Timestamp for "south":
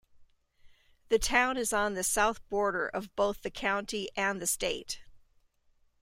2.03-2.39